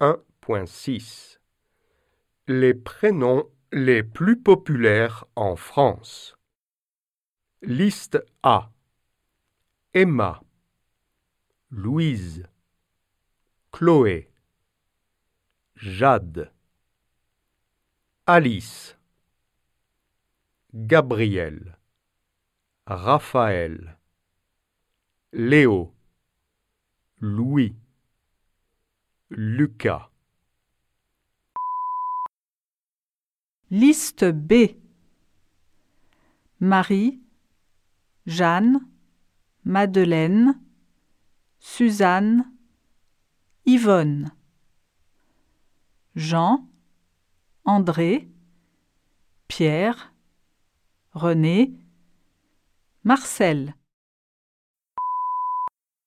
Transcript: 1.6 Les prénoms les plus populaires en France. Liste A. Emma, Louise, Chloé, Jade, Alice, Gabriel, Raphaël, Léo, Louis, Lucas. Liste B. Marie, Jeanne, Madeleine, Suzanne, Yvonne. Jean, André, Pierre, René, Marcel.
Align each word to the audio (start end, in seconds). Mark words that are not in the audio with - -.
1.6 0.00 1.40
Les 2.46 2.72
prénoms 2.72 3.50
les 3.72 4.04
plus 4.04 4.40
populaires 4.40 5.24
en 5.34 5.56
France. 5.56 6.36
Liste 7.62 8.24
A. 8.44 8.70
Emma, 9.94 10.40
Louise, 11.72 12.46
Chloé, 13.72 14.30
Jade, 15.74 16.52
Alice, 18.26 18.96
Gabriel, 20.74 21.76
Raphaël, 22.86 23.98
Léo, 25.32 25.92
Louis, 27.20 27.74
Lucas. 29.30 30.10
Liste 33.70 34.24
B. 34.24 34.76
Marie, 36.60 37.20
Jeanne, 38.26 38.80
Madeleine, 39.64 40.58
Suzanne, 41.58 42.50
Yvonne. 43.66 44.32
Jean, 46.16 46.66
André, 47.64 48.28
Pierre, 49.46 50.14
René, 51.12 51.74
Marcel. 53.04 53.74